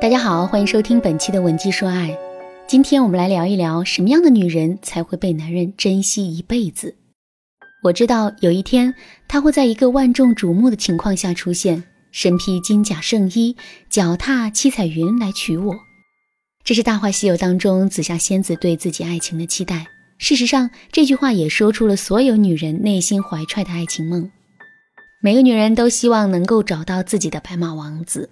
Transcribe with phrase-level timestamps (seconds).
[0.00, 2.08] 大家好，欢迎收听本期的《文姬说爱》。
[2.66, 6.96] 今天我们来聊一聊，什么样的女人才会被男人珍惜一辈子？
[7.82, 8.94] 我知道有一天，
[9.28, 13.54] 他会在一个万众瞩目的情况下出现，身披金甲圣衣，
[13.90, 15.76] 脚踏七彩云来娶我。
[16.64, 19.86] 这是《大话西游》当中紫霞仙子对自己爱情的期待。
[20.16, 24.30] 事实上，这句话也说出了所有女人内心怀揣的爱情梦。
[25.20, 28.30] 每个女人都希望能够找到自己的白马王子。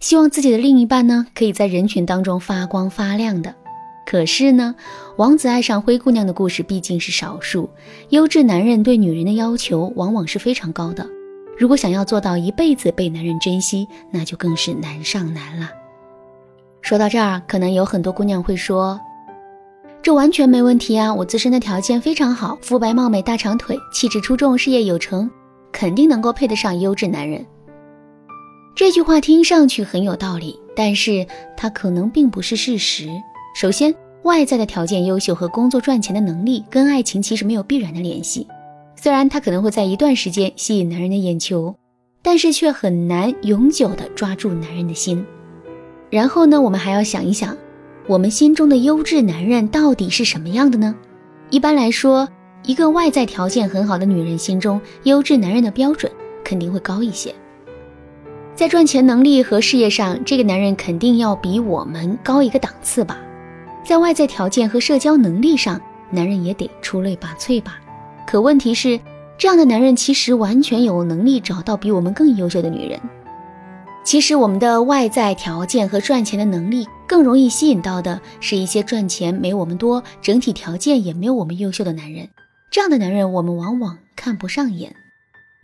[0.00, 3.54] 希望自己的另一半呢，可以在人群当中发光发亮的。
[4.04, 4.74] 可是呢，
[5.16, 7.68] 王子爱上灰姑娘的故事毕竟是少数。
[8.10, 11.04] 优质男人对女人的要求往往是非常高的。
[11.58, 15.70] 如果想要做到一辈子被男人珍惜，那就更是难上难了。
[16.82, 19.00] 说到这儿，可能有很多姑娘会说
[20.02, 25.28] ：“这完全没问题啊，我自身的条件非常好，肤白貌美、大长腿、气质出众、事业有成，
[25.72, 27.44] 肯定能够配得上优质男人。”
[28.76, 33.08] 这句话听上去很有道理，但是它可能并不是事实。
[33.54, 38.46] 首先，外在的条件优秀和工作赚钱的能力跟爱情其实没有必然的联系。
[38.94, 41.74] 虽然它可能会在一段时间吸引男人的眼球，
[42.20, 45.24] 但是却很难永久的抓住男人的心。
[46.10, 47.56] 然后呢，我们还要想一想，
[48.06, 50.94] 我们心中的优质男人到底是什么样的呢？
[51.48, 52.28] 一般来说，
[52.62, 56.12] 一个外在条件很好的女人心中优质男人的标准
[56.44, 57.34] 肯定会高一些。
[58.56, 63.18] 在赚钱能力和事业上，这个男人肯定要比我们高一个档次吧。
[63.84, 65.78] 在外在条件和社交能力上，
[66.10, 67.78] 男人也得出类拔萃吧。
[68.26, 68.98] 可问题是，
[69.36, 72.98] 这样的男人其实完全有能力找到比我们更优秀的女人。
[74.02, 82.26] 其实，我们的外在条件和赚钱的能力更容易吸引到的是一些赚钱没我们多、整体条件也没有我们优秀的男人。
[82.70, 84.96] 这样的男人，我们往往看不上眼。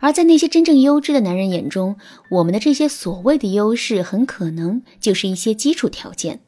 [0.03, 1.95] 而在那些真正优质的男人眼中，
[2.29, 6.41] 我们的这些所谓的优势，很可能就是一些基础条件。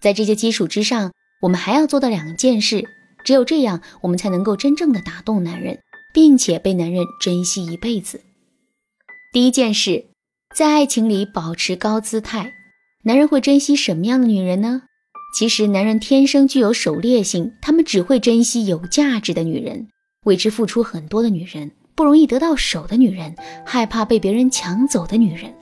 [0.00, 2.88] 在这些基础之上，我们还要做到两件事，
[3.22, 5.80] 只有这样，我们才能够真正的打动男人，
[6.14, 8.22] 并且被男人珍惜一辈子。
[9.30, 10.06] 第一件事，
[10.56, 12.54] 在爱情里保持高姿态。
[13.04, 14.84] 男人会珍惜什么样的女人呢？
[15.36, 19.88] 其实，男人天生具有狩猎性，他们只会珍惜有价值的女人，
[20.24, 21.72] 为之付出很多的女人。
[21.94, 25.52] 不容易得到手的女人，害怕被别人抢走的女人。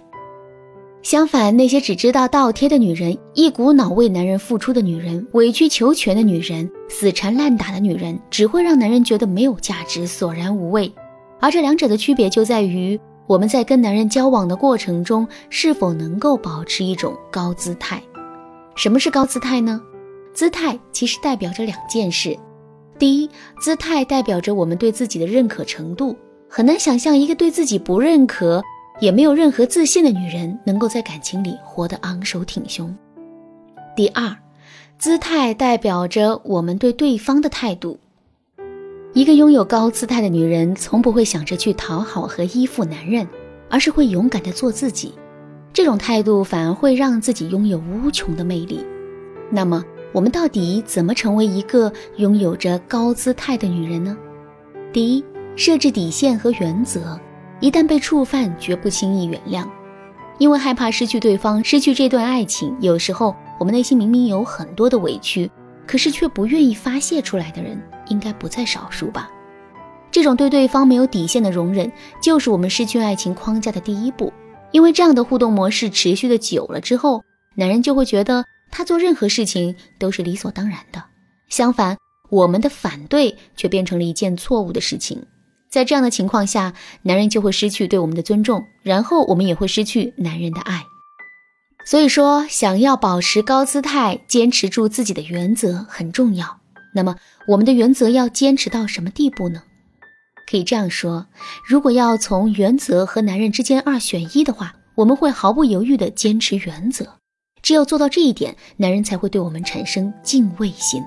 [1.03, 10.93] 相反，那些只知道倒贴的女人，一股脑为男人付出的女人，委曲求全的女人，死缠烂打的女人，只会让男人觉得没有价值，索然无味。
[11.41, 18.03] 而这两者的区别就在于，我们在跟男人交往的过程中，是否能够保持一种高姿态。
[18.77, 19.81] 什么是高姿态呢？
[20.35, 22.37] 姿态其实代表着两件事。
[23.01, 23.31] 第一，
[23.63, 26.15] 姿态代表着我们对自己的认可程度。
[26.51, 28.63] 很难想象一个对自己不认可，
[29.01, 32.95] 也没有任何自信的女人，能够在感情里活得昂首挺胸。
[33.97, 34.37] 第二，
[34.99, 37.99] 姿态代表着我们对对方的态度。
[39.15, 43.27] 一个拥有高姿态的女人，从不会想着去讨好和依附男人，
[43.71, 45.15] 而是会勇敢地做自己。
[45.73, 48.85] 这种态度反而会让自己拥有无穷的魅力。
[49.51, 49.83] 那么，
[50.13, 54.17] 我们到底怎么成为一个拥有着高姿态的女人呢？
[54.93, 57.19] 第一，设置底线和原则，
[57.61, 59.65] 一旦被触犯，绝不轻易原谅。
[60.39, 65.49] 因为害怕失去对方，失去这段爱情，有时候我们内心明明有很多的委屈，
[65.87, 69.31] 可是却不愿意发泄出来的人，应该不在少数吧？
[70.11, 74.33] 这种对对方没有底线的容忍，就是我们失去爱情框架的第一步。
[74.73, 77.23] 因为这样的互动模式持续的久了之后，
[77.55, 78.45] 男人就会觉得。
[78.71, 81.03] 他做任何事情都是理所当然的，
[81.49, 81.99] 相反，
[82.31, 85.25] 我们的反对却变成了一件错误的事情。
[85.69, 90.85] 在这样的情况下，男人就会失去对我们的尊重，然后我们也会失去男人的爱。
[91.87, 96.61] 所以说，想要保持高姿态，坚持住自己的原则很重要。
[96.93, 97.17] 那么，
[97.47, 99.63] 我们的原则要坚持到什么地步呢？
[100.51, 101.29] 可以这样说：
[101.65, 107.20] 如果要从原则和男人之间二选一的话，我们会毫不犹豫地坚持原则。
[107.71, 111.01] 只有做到这一点，男人才会对我们产生敬畏心。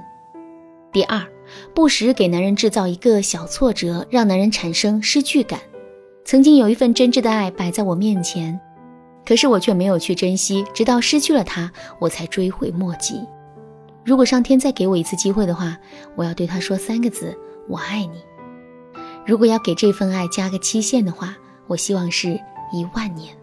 [0.93, 1.21] 第二，
[1.75, 5.59] 不时给男人制造一个小挫折，让男人产生失去感。
[6.23, 8.57] 曾经有一份真挚的爱摆在我面前，
[9.25, 11.69] 可是我却没有去珍惜，直到失去了他，
[11.99, 13.19] 我才追悔莫及。
[14.05, 15.77] 如果上天再给我一次机会的话，
[16.15, 17.37] 我要对他说三个字：
[17.67, 18.23] 我爱你。
[19.25, 21.35] 如果要给这份爱加个期限的话，
[21.67, 22.39] 我希望是
[22.71, 23.35] 一万年。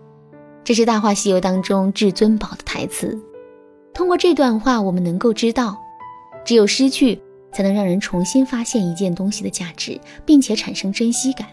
[0.70, 3.18] 这是《大话西游》当中至尊宝的台词。
[3.92, 5.76] 通过这段话，我们能够知道，
[6.44, 7.20] 只有失去，
[7.50, 11.48] 才能让人重新发现一件东西的价值，并且产生珍惜感。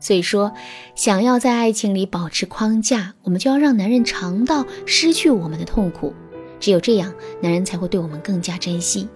[0.00, 0.50] 所以说，
[0.94, 6.14] 想要在爱情里保持框架，我们就要让男人尝到失去我们的痛苦。
[6.58, 9.06] 只有这样，男人才会对我们更加珍惜。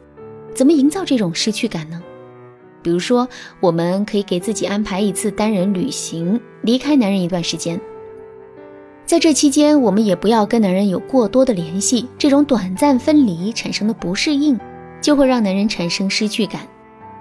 [0.55, 2.03] 怎么营造这种失去感呢？
[2.83, 3.27] 比如说，
[3.61, 7.81] 我们可以给自己安排一次单人旅行，离开男人一段时间。
[9.07, 12.09] 在这期间，我们也不要跟男人有过多的联系。
[12.19, 14.59] 这种短暂分离产生的不适应，
[15.01, 16.67] 就会让男人产生失去感。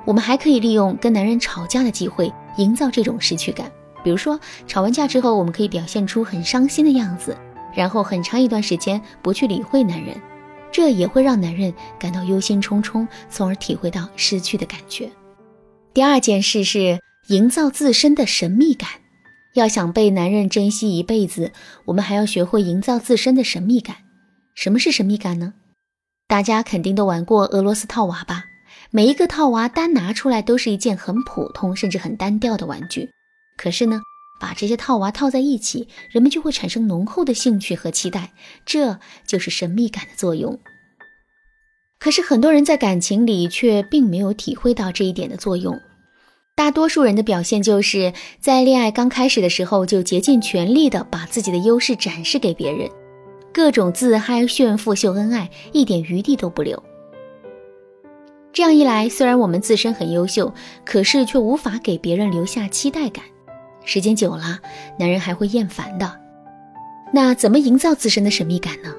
[0.04, 3.72] 我们还可以利用跟男人吵架的机会，营造这种失去感。
[4.04, 7.38] 比如说，吵完架之后，我们可以表现出很伤心的样子，
[7.76, 10.20] 然后很长一段时间不去理会男人，
[10.72, 15.08] 这也会让男人感到忧心忡忡，从而体会到失去的感觉。
[15.94, 18.90] 第二件事是营造自身的神秘感。
[19.56, 21.52] 要想被男人珍惜一辈子，
[21.86, 23.96] 我们还要学会营造自身的神秘感。
[24.54, 25.54] 什么是神秘感呢？
[26.28, 28.44] 大家肯定都玩过俄罗斯套娃吧？
[28.92, 33.10] 每一个套娃单拿出来都是一件很普通甚至很单调的玩具。
[33.58, 34.02] 可是呢，
[34.42, 38.34] 把这些套娃套在一起，人们就会产生浓厚的兴趣和期待，
[38.66, 40.60] 这就是神秘感的作用。
[41.98, 45.80] 可是很多人在感情里却并没有体会到这一点的作用。
[46.56, 52.90] 大多数人的表现就是在恋爱刚开始的时候就竭尽全力的把自己的优势展示给别人，
[53.54, 56.82] 各种自嗨炫富秀恩爱，一点余地都不留。
[58.54, 60.54] 这样一来，虽然我们自身很优秀，
[60.86, 63.26] 可是却无法给别人留下期待感。
[63.84, 64.60] 时间久了，
[64.98, 66.18] 男人还会厌烦的。
[67.14, 68.96] 那怎么营造自身的神秘感呢？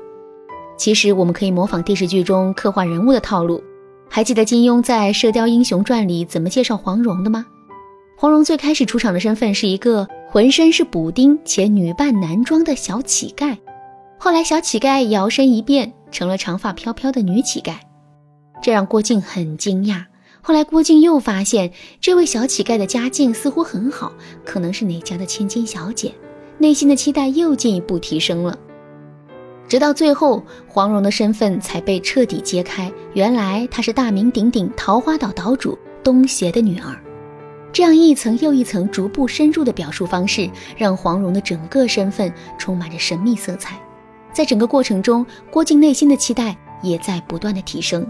[0.77, 3.65] 其实我们可以模仿电视剧中刻画人物的套路。
[4.09, 7.45] 还记得金庸在《射雕英雄传》里怎么介绍黄蓉的吗？
[8.17, 13.57] 黄蓉最开始出场的身份是一个浑身是补丁且女扮男装的小乞丐，
[14.19, 17.75] 后来小乞丐摇身一变成了长发飘飘的女乞丐，
[18.63, 20.05] 这让郭靖很惊讶。
[20.41, 24.13] 后来，郭靖又发现这位小乞丐的家境似乎很好，
[24.45, 26.15] 可能是哪家的千金小姐，
[26.57, 28.57] 内心的期待又进一步提升了。
[29.69, 36.97] 直到最后，黄蓉的身份才被彻底揭开，原来她是大名鼎鼎桃花岛岛主东邪的女儿。
[37.73, 43.77] 这样一层又一层逐步深入的表述方式，让黄蓉的整个身份充满着神秘色彩。
[44.33, 48.07] 在整个过程中，郭靖内心的期待也在不断的提升。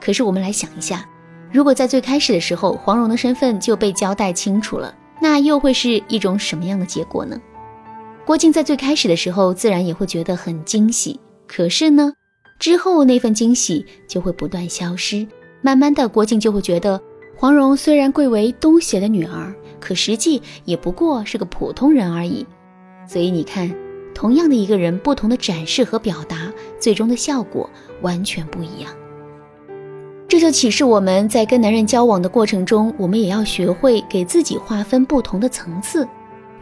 [0.00, 1.04] 可是，我们来想一下。
[1.50, 7.38] 如果在最开始的时候，黄蓉的身份就被交代清楚了，那又会是一种什么样的结果呢？
[8.26, 11.20] 郭靖在最开始的时候，自然也会觉得很惊喜。
[11.46, 12.14] 可是呢，
[12.58, 15.26] 之后那份惊喜就会不断消失。
[15.60, 16.98] 慢慢的，郭靖就会觉得，
[17.36, 22.46] 黄蓉虽然贵为东邪的女儿，可实际也不过是个普通人而已。
[23.06, 23.70] 所以你看，
[24.14, 26.50] 同样的一个人，不同的展示和表达，
[26.80, 27.68] 最终的效果
[28.00, 28.90] 完全不一样。
[30.26, 36.08] 这就启示我们在跟男人交往的过程中，我们也要学会给自己划分不同的层次，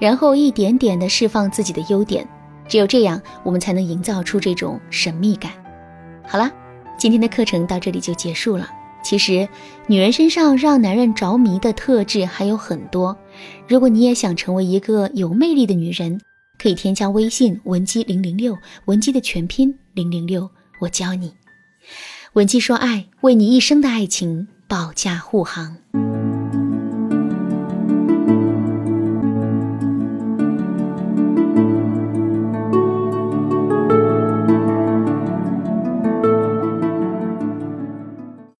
[0.02, 2.26] 然后一点点的释放自己的优点。
[2.66, 5.52] 只有这样，我们才能营造出这种神秘感。
[6.26, 6.50] 好了，
[6.98, 8.68] 今天的课程到这里就结束了。
[9.04, 9.48] 其实，
[9.86, 13.16] 女人身上让男人着迷的特质还有很多。
[13.68, 16.20] 如果你也想成为一个有魅力的女人，
[16.58, 20.50] 可以添加微信文姬零零六，文姬的全拼零零六，
[20.80, 21.32] 我教你。
[22.32, 25.76] 文姬说：“爱，为你一生的爱情保驾护航。”